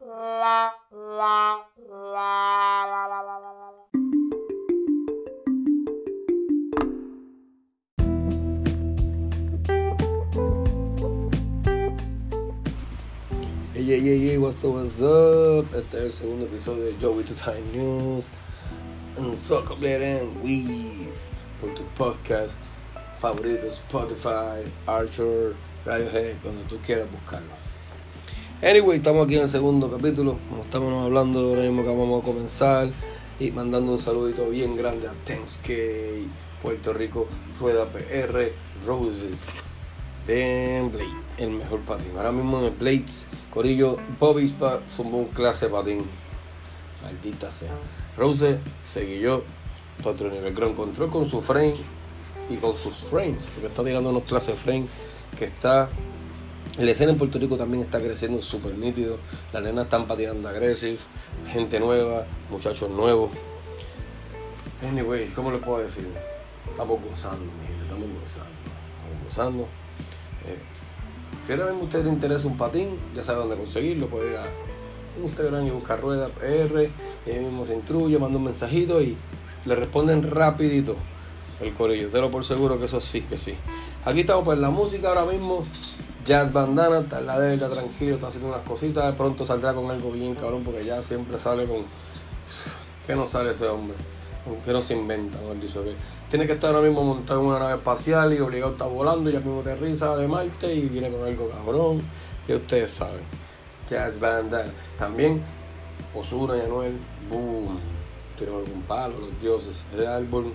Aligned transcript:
Hey, 0.00 0.06
hey, 13.74 14.00
hey, 14.00 14.18
hey, 14.18 14.38
what's 14.38 14.64
up, 14.64 14.72
what's 14.72 15.02
up? 15.02 15.66
Este 15.74 15.98
es 15.98 16.02
el 16.04 16.12
segundo 16.14 16.46
episodio 16.46 16.84
de 16.84 16.94
Joey 16.98 17.24
to 17.24 17.34
Time 17.34 17.60
News. 17.74 18.24
Un 19.18 19.36
soco, 19.36 19.76
en 19.82 20.42
Wii. 20.42 21.10
Por 21.60 21.74
tu 21.74 21.84
podcast 21.98 22.54
favorito, 23.18 23.66
Spotify, 23.66 24.64
Archer, 24.86 25.54
Radiohead, 25.84 26.36
donde 26.42 26.64
tú 26.70 26.78
quieras 26.78 27.06
buscarlo. 27.12 27.69
Anyway, 28.62 28.98
estamos 28.98 29.24
aquí 29.24 29.36
en 29.36 29.44
el 29.44 29.48
segundo 29.48 29.90
capítulo. 29.90 30.36
Como 30.50 30.64
estamos 30.64 31.02
hablando 31.02 31.40
ahora 31.40 31.62
mismo 31.62 31.82
que 31.82 31.88
vamos 31.88 32.22
a 32.22 32.26
comenzar. 32.26 32.90
Y 33.38 33.50
mandando 33.52 33.90
un 33.92 33.98
saludito 33.98 34.50
bien 34.50 34.76
grande 34.76 35.08
a 35.08 35.12
Thames 35.24 35.58
Puerto 36.62 36.92
Rico, 36.92 37.26
Rueda 37.58 37.86
PR, 37.86 38.52
Roses. 38.86 39.40
Damn 40.26 40.92
Blade, 40.92 41.08
el 41.38 41.52
mejor 41.52 41.80
patín. 41.80 42.10
Ahora 42.18 42.32
mismo 42.32 42.58
en 42.58 42.66
el 42.66 42.72
Blades, 42.72 43.24
Corillo, 43.50 43.96
Bobispa, 44.18 44.80
somos 44.86 45.14
un 45.14 45.28
clase 45.28 45.70
patín. 45.70 46.04
Maldita 47.02 47.50
sea. 47.50 47.72
Rose 48.14 48.58
seguí 48.84 49.20
yo, 49.20 49.42
otro 50.04 50.30
nivel. 50.30 50.54
Gran 50.54 50.74
Control 50.74 51.08
con 51.08 51.24
su 51.24 51.40
frame 51.40 51.76
y 52.50 52.56
con 52.56 52.76
sus 52.76 52.96
frames, 53.04 53.48
porque 53.54 53.68
está 53.68 53.82
tirando 53.82 54.10
unos 54.10 54.24
clases 54.24 54.54
frame 54.56 54.86
que 55.38 55.46
está. 55.46 55.88
La 56.78 56.92
escena 56.92 57.12
en 57.12 57.18
Puerto 57.18 57.38
Rico 57.38 57.56
también 57.56 57.82
está 57.82 58.00
creciendo 58.00 58.40
súper 58.40 58.78
nítido. 58.78 59.18
Las 59.52 59.62
nenas 59.62 59.84
están 59.84 60.06
patinando 60.06 60.48
agresive, 60.48 60.98
gente 61.52 61.80
nueva, 61.80 62.26
muchachos 62.48 62.88
nuevos. 62.88 63.30
Anyway, 64.88 65.26
¿cómo 65.34 65.50
le 65.50 65.58
puedo 65.58 65.80
decir? 65.80 66.06
Estamos 66.70 67.00
gozando, 67.02 67.44
mi 67.44 67.66
gente, 67.66 67.82
estamos 67.82 68.08
gozando. 68.20 68.50
Estamos 69.02 69.24
gozando. 69.26 69.62
Eh, 70.46 71.36
si 71.36 71.52
ahora 71.52 71.66
mismo 71.66 71.82
a 71.82 71.84
usted 71.84 72.04
le 72.04 72.10
interesa 72.10 72.46
un 72.46 72.56
patín, 72.56 72.98
ya 73.14 73.24
sabe 73.24 73.40
dónde 73.40 73.56
conseguirlo, 73.56 74.06
puede 74.06 74.30
ir 74.30 74.36
a 74.36 74.46
Instagram 75.20 75.66
y 75.66 75.70
buscar 75.70 76.00
Rueda 76.00 76.28
PR, 76.28 76.90
y 77.26 77.30
ahí 77.30 77.40
mismo 77.40 77.66
se 77.66 77.74
instruye, 77.74 78.18
manda 78.18 78.38
un 78.38 78.44
mensajito 78.44 79.02
y 79.02 79.16
le 79.64 79.74
responden 79.74 80.22
rapidito 80.30 80.96
el 81.60 81.72
corillo. 81.74 82.08
Te 82.10 82.20
lo 82.20 82.30
por 82.30 82.44
seguro 82.44 82.78
que 82.78 82.86
eso 82.86 83.00
sí, 83.00 83.22
que 83.22 83.36
sí. 83.36 83.54
Aquí 84.04 84.20
estamos 84.20 84.44
pues 84.44 84.58
la 84.58 84.70
música 84.70 85.08
ahora 85.08 85.24
mismo. 85.26 85.64
Jazz 86.30 86.52
Bandana, 86.52 87.00
está 87.00 87.18
en 87.18 87.26
la 87.26 87.40
de 87.40 87.54
ella 87.54 87.68
tranquilo, 87.68 88.14
está 88.14 88.28
haciendo 88.28 88.50
unas 88.50 88.62
cositas, 88.62 89.04
de 89.04 89.14
pronto 89.14 89.44
saldrá 89.44 89.74
con 89.74 89.90
algo 89.90 90.12
bien 90.12 90.36
cabrón, 90.36 90.62
porque 90.62 90.84
ya 90.84 91.02
siempre 91.02 91.40
sale 91.40 91.64
con... 91.64 91.78
¿Qué 93.04 93.16
no 93.16 93.26
sale 93.26 93.50
ese 93.50 93.66
hombre? 93.66 93.96
¿Qué 94.64 94.72
no 94.72 94.80
se 94.80 94.94
inventa? 94.94 95.38
No? 95.40 95.52
Dice 95.60 95.80
que 95.82 95.96
tiene 96.28 96.46
que 96.46 96.52
estar 96.52 96.72
ahora 96.72 96.86
mismo 96.86 97.02
montado 97.02 97.40
en 97.40 97.46
una 97.46 97.58
nave 97.58 97.74
espacial 97.74 98.32
y 98.32 98.38
obligado 98.38 98.70
a 98.70 98.72
estar 98.74 98.88
volando 98.88 99.28
y 99.28 99.32
ya 99.32 99.40
mismo 99.40 99.58
aterriza 99.58 100.16
de 100.16 100.28
Marte 100.28 100.72
y 100.72 100.82
viene 100.82 101.10
con 101.10 101.26
algo 101.26 101.48
cabrón. 101.48 102.02
Y 102.46 102.52
ustedes 102.52 102.92
saben. 102.92 103.22
Jazz 103.88 104.20
Bandana. 104.20 104.70
También 105.00 105.42
Osuna 106.14 106.56
y 106.58 106.60
Anuel, 106.60 106.96
boom, 107.28 107.80
tienen 108.38 108.54
algún 108.54 108.82
palo, 108.82 109.18
los 109.18 109.40
dioses. 109.40 109.82
El 109.92 110.06
álbum 110.06 110.52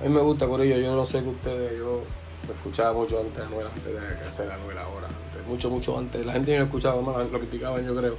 a 0.00 0.04
mí 0.04 0.10
me 0.10 0.20
gusta 0.20 0.48
por 0.48 0.60
ello, 0.60 0.76
yo 0.78 0.96
no 0.96 1.06
sé 1.06 1.22
que 1.22 1.28
ustedes, 1.28 1.78
yo 1.78 2.00
lo 2.46 2.54
escuchaba 2.54 2.92
mucho 2.92 3.20
antes 3.20 3.36
de 3.36 3.42
Anuel, 3.44 3.66
antes 3.66 3.84
de 3.84 4.24
que 4.24 4.30
sea 4.30 4.54
Anuel 4.54 4.78
ahora, 4.78 5.08
antes, 5.08 5.46
mucho, 5.46 5.70
mucho 5.70 5.98
antes. 5.98 6.24
La 6.24 6.32
gente 6.32 6.52
no 6.52 6.58
lo 6.58 6.64
escuchaba 6.64 7.00
más, 7.00 7.30
lo 7.30 7.38
criticaban 7.38 7.84
yo 7.84 7.94
creo. 7.94 8.16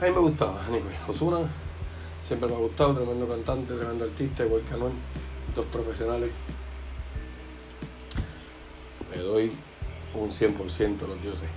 A 0.00 0.04
mí 0.04 0.10
me 0.10 0.18
gustaba, 0.18 0.64
anime. 0.66 0.90
Osuna 1.08 1.38
siempre 2.22 2.48
me 2.48 2.56
ha 2.56 2.58
gustado, 2.58 2.94
tremendo 2.94 3.28
cantante, 3.28 3.74
tremendo 3.74 4.04
artista, 4.04 4.44
igual 4.44 4.62
que 4.62 4.74
Anuel, 4.74 4.92
dos 5.54 5.66
profesionales. 5.66 6.30
Le 9.14 9.22
doy 9.22 9.52
un 10.14 10.30
100% 10.30 11.02
a 11.02 11.06
los 11.06 11.22
dioses. 11.22 11.48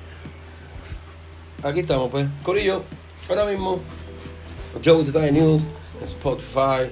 Aquí 1.64 1.82
estamos 1.82 2.10
pues, 2.10 2.26
Corillo, 2.44 2.84
ahora 3.28 3.46
mismo, 3.46 3.80
Joe 4.84 5.04
Today 5.04 5.32
News, 5.32 5.64
Spotify, 6.04 6.90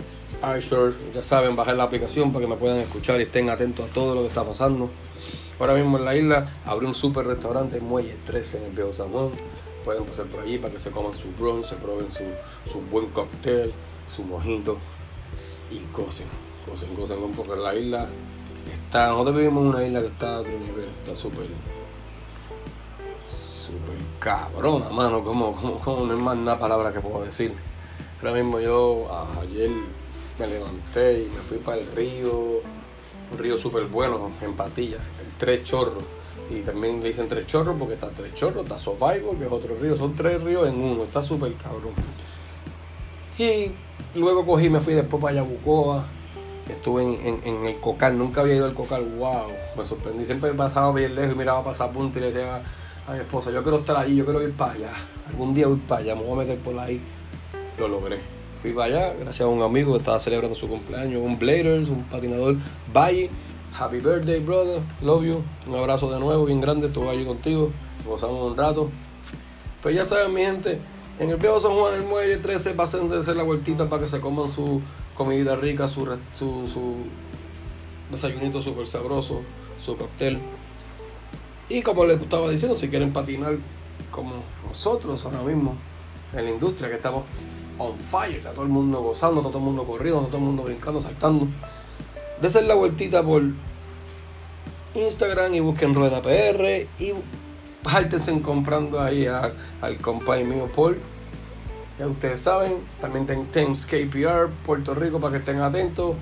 iShore, 0.58 0.94
ya 1.14 1.24
saben, 1.24 1.56
bajar 1.56 1.76
la 1.76 1.84
aplicación 1.84 2.32
para 2.32 2.46
que 2.46 2.50
me 2.50 2.58
puedan 2.58 2.78
escuchar 2.78 3.20
y 3.20 3.24
estén 3.24 3.50
atentos 3.50 3.90
a 3.90 3.94
todo 3.94 4.14
lo 4.14 4.22
que 4.22 4.28
está 4.28 4.44
pasando. 4.44 4.90
Ahora 5.60 5.74
mismo 5.74 5.98
en 5.98 6.06
la 6.06 6.16
isla 6.16 6.46
abrí 6.66 6.86
un 6.86 6.94
super 6.94 7.26
restaurante 7.26 7.80
Muelle 7.80 8.16
13 8.26 8.60
en 8.60 8.64
el 8.66 8.72
Viejo 8.72 8.94
San. 8.94 9.10
Pueden 9.84 10.06
pasar 10.06 10.26
por 10.26 10.42
allí 10.42 10.58
para 10.58 10.74
que 10.74 10.80
se 10.80 10.92
coman 10.92 11.14
su 11.14 11.32
brunch, 11.32 11.66
se 11.66 11.76
prueben 11.76 12.08
su, 12.12 12.82
buen 12.92 13.08
cóctel, 13.08 13.72
su 14.14 14.24
mojito 14.24 14.78
y 15.72 15.82
gocen, 15.96 16.28
gocen, 16.68 16.94
gocen 16.96 17.18
porque 17.36 17.56
la 17.56 17.74
isla 17.74 18.08
está, 18.72 19.10
nosotros 19.10 19.38
vivimos 19.38 19.64
en 19.64 19.70
una 19.70 19.84
isla 19.86 20.02
que 20.02 20.08
está 20.08 20.36
a 20.36 20.40
otro 20.42 20.52
nivel, 20.52 20.90
está 21.04 21.16
súper, 21.16 21.48
súper 23.30 23.96
cabrona, 24.20 24.90
mano, 24.90 25.24
como, 25.24 25.56
como, 25.84 26.06
no 26.06 26.14
hay 26.14 26.20
más 26.20 26.38
nada 26.38 26.60
palabra 26.60 26.94
que 26.94 27.00
puedo 27.00 27.24
decir. 27.24 27.54
Ahora 28.20 28.34
mismo 28.34 28.60
yo 28.60 29.08
ayer 29.42 29.72
me 30.40 30.48
levanté 30.48 31.24
y 31.24 31.26
me 31.26 31.40
fui 31.42 31.58
para 31.58 31.78
el 31.78 31.88
río, 31.88 32.62
un 33.32 33.38
río 33.38 33.58
súper 33.58 33.86
bueno, 33.86 34.32
en 34.42 34.54
patillas, 34.54 35.02
el 35.20 35.34
Tres 35.38 35.64
Chorros. 35.64 36.04
Y 36.50 36.62
también 36.62 37.02
le 37.02 37.10
dicen 37.10 37.28
Tres 37.28 37.48
Chorros 37.48 37.76
porque 37.78 37.96
está 37.96 38.10
Tres 38.12 38.34
Chorros, 38.36 38.64
está 38.64 38.78
Survival, 38.78 39.38
que 39.38 39.46
es 39.46 39.52
otro 39.52 39.76
río, 39.76 39.98
son 39.98 40.16
tres 40.16 40.42
ríos 40.42 40.68
en 40.68 40.76
uno, 40.76 41.04
está 41.04 41.24
súper 41.24 41.54
cabrón. 41.56 41.94
Y 43.38 43.72
luego 44.16 44.46
cogí, 44.46 44.70
me 44.70 44.80
fui 44.80 44.94
después 44.94 45.22
para 45.22 45.36
Yabucoa, 45.36 46.06
estuve 46.70 47.04
en, 47.04 47.66
el 47.66 47.80
Cocal, 47.80 48.18
nunca 48.18 48.42
había 48.42 48.56
ido 48.56 48.66
al 48.66 48.74
Cocal, 48.74 49.04
wow, 49.18 49.48
me 49.78 49.86
sorprendí, 49.86 50.26
siempre 50.26 50.54
pasaba 50.54 50.92
bien 50.94 51.16
lejos 51.16 51.36
y 51.36 51.38
miraba 51.38 51.64
para 51.64 51.92
punta 51.92 52.20
y 52.20 52.22
le 52.22 52.28
decía 52.32 52.62
a 53.08 53.14
mi 53.14 53.20
esposa, 53.20 53.52
yo 53.52 53.64
quiero 53.64 53.80
estar 53.80 53.96
ahí, 53.96 54.16
yo 54.16 54.26
quiero 54.26 54.42
ir 54.42 54.54
para 54.54 54.74
allá, 54.74 54.92
algún 55.30 55.54
día 55.54 55.68
voy 55.68 55.78
para 55.78 56.02
allá, 56.02 56.16
me 56.16 56.24
voy 56.24 56.34
a 56.34 56.36
meter 56.36 56.60
por 56.60 56.78
ahí, 56.78 57.02
lo 57.78 57.88
logré 57.88 58.37
fui 58.62 58.74
para 58.74 58.86
allá 58.86 59.14
gracias 59.20 59.42
a 59.42 59.48
un 59.48 59.62
amigo 59.62 59.94
que 59.94 60.00
estaba 60.00 60.20
celebrando 60.20 60.56
su 60.56 60.68
cumpleaños, 60.68 61.22
un 61.22 61.38
Bladers, 61.38 61.90
un 61.90 62.04
patinador 62.04 62.58
Valle. 62.94 63.30
Happy 63.78 64.00
birthday, 64.00 64.40
brother. 64.40 64.82
Love 65.02 65.24
you. 65.24 65.44
Un 65.68 65.76
abrazo 65.76 66.12
de 66.12 66.20
nuevo, 66.20 66.46
bien 66.46 66.60
grande. 66.60 66.88
Estuve 66.88 67.10
allí 67.10 67.26
contigo. 67.26 67.72
Gozamos 68.06 68.52
un 68.52 68.58
rato. 68.58 68.90
Pues 69.84 69.96
ya 69.96 70.04
saben, 70.04 70.34
mi 70.34 70.42
gente, 70.42 70.80
en 71.20 71.30
el 71.30 71.38
viejo 71.38 71.60
San 71.60 71.74
Juan, 71.74 71.94
el 71.94 72.04
muelle 72.04 72.38
13, 72.38 72.72
pasen 72.72 73.08
de 73.10 73.20
hacer 73.20 73.36
la 73.36 73.44
vueltita 73.44 73.88
para 73.88 74.04
que 74.04 74.10
se 74.10 74.20
coman 74.20 74.52
su 74.52 74.82
comidita 75.16 75.56
rica, 75.56 75.88
su, 75.88 76.06
su, 76.34 76.68
su 76.68 76.96
desayunito 78.10 78.62
súper 78.64 78.88
sabroso, 78.88 79.42
su 79.80 79.96
cóctel. 79.96 80.40
Y 81.70 81.82
como 81.84 82.06
les 82.06 82.20
estaba 82.20 82.50
diciendo, 82.50 82.76
si 82.76 82.90
quieren 82.90 83.14
patinar 83.14 83.58
como 84.10 84.44
nosotros 84.68 85.24
ahora 85.26 85.42
mismo 85.42 85.76
en 86.34 86.46
la 86.46 86.52
industria 86.52 86.90
que 86.90 86.96
estamos 86.96 87.26
on 87.78 87.98
fire, 88.00 88.38
está 88.38 88.52
todo 88.52 88.64
el 88.64 88.70
mundo 88.70 89.02
gozando, 89.02 89.42
todo 89.42 89.58
el 89.58 89.64
mundo 89.64 89.84
corriendo, 89.86 90.26
todo 90.28 90.38
el 90.38 90.44
mundo 90.44 90.64
brincando, 90.64 91.02
saltando. 91.02 91.48
De 92.42 92.48
hacer 92.48 92.66
la 92.66 92.76
vueltita 92.76 93.24
por 93.24 93.44
Instagram 94.94 95.54
y 95.54 95.60
busquen 95.60 95.96
Rueda 95.96 96.22
PR 96.22 96.88
y 97.00 97.14
jáltense 97.86 98.42
comprando 98.42 99.00
ahí 99.00 99.28
al 99.28 99.98
compay 100.02 100.44
mío 100.44 100.70
Paul. 100.76 100.98
Ya 102.00 102.08
ustedes 102.08 102.42
saben, 102.42 102.78
también 103.02 103.26
tenemos 103.26 103.86
KPR, 103.86 104.50
Puerto 104.66 104.94
Rico, 104.94 105.20
para 105.20 105.34
que 105.34 105.40
estén 105.40 105.62
atentos. 105.62 106.16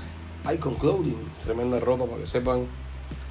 Icon 0.53 0.75
Clothing, 0.75 1.17
tremenda 1.43 1.79
ropa 1.79 2.05
para 2.05 2.19
que 2.19 2.27
sepan, 2.27 2.67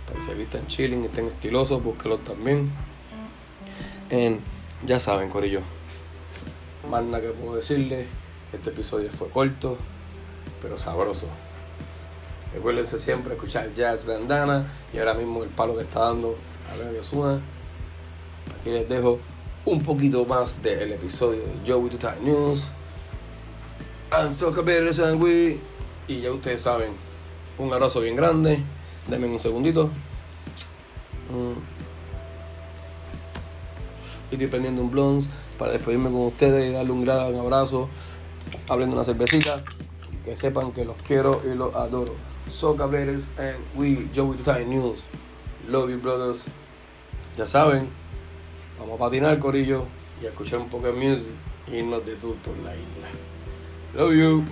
para 0.06 0.18
que 0.18 0.26
se 0.26 0.34
vistan 0.34 0.66
chilling, 0.66 1.04
estén 1.04 1.26
estilosos, 1.26 1.82
búsquenlos 1.82 2.22
también. 2.24 2.70
En, 4.10 4.40
ya 4.84 5.00
saben, 5.00 5.30
Corillo 5.30 5.60
más 6.90 7.04
nada 7.04 7.20
que 7.22 7.28
puedo 7.28 7.56
decirle. 7.56 8.06
Este 8.52 8.70
episodio 8.70 9.10
fue 9.10 9.28
corto, 9.28 9.76
pero 10.62 10.78
sabroso. 10.78 11.26
Recuérdense 12.54 12.98
siempre 12.98 13.34
escuchar 13.34 13.74
Jazz 13.74 14.06
Bandana 14.06 14.66
y 14.92 14.98
ahora 14.98 15.14
mismo 15.14 15.42
el 15.42 15.50
palo 15.50 15.76
que 15.76 15.82
está 15.82 16.00
dando 16.00 16.36
a 16.70 17.00
Osuna. 17.00 17.40
Aquí 18.60 18.70
les 18.70 18.88
dejo 18.88 19.18
un 19.64 19.82
poquito 19.82 20.24
más 20.24 20.62
del 20.62 20.92
episodio 20.92 21.40
de 21.42 21.72
Joey 21.72 21.90
to 21.90 21.98
Time 21.98 22.20
News. 22.22 22.64
And 24.10 24.30
so 24.30 24.48
and 24.48 25.60
Y 26.06 26.20
ya 26.20 26.32
ustedes 26.32 26.62
saben, 26.62 26.92
un 27.58 27.72
abrazo 27.72 28.00
bien 28.00 28.14
grande. 28.14 28.62
Denme 29.08 29.26
un 29.26 29.40
segundito. 29.40 29.90
Estoy 34.30 34.46
prendiendo 34.48 34.82
un 34.82 34.90
blonde 34.90 35.26
para 35.58 35.72
despedirme 35.72 36.10
con 36.10 36.26
ustedes 36.26 36.70
y 36.70 36.72
darle 36.72 36.90
un 36.92 37.04
gran 37.04 37.34
abrazo, 37.36 37.88
abriendo 38.68 38.96
una 38.96 39.04
cervecita, 39.04 39.62
que 40.24 40.36
sepan 40.36 40.72
que 40.72 40.84
los 40.84 40.96
quiero 40.96 41.42
y 41.44 41.54
los 41.56 41.74
adoro. 41.74 42.14
So 42.50 42.76
Cableres 42.76 43.26
and 43.38 43.56
we, 43.74 44.06
Joey 44.14 44.38
Time 44.38 44.66
News. 44.66 45.00
Love 45.68 45.90
you, 45.90 45.98
brothers. 45.98 46.42
Ya 47.38 47.46
saben, 47.46 47.88
vamos 48.78 48.96
a 48.96 48.98
patinar, 48.98 49.38
corillo, 49.38 49.84
y 50.22 50.26
a 50.26 50.28
escuchar 50.28 50.60
un 50.60 50.68
poco 50.68 50.86
de 50.86 50.92
music 50.92 51.32
y 51.66 51.76
irnos 51.76 52.04
de 52.04 52.16
tour 52.16 52.36
por 52.36 52.56
la 52.58 52.74
isla. 52.74 53.08
Love 53.94 54.14
you. 54.14 54.44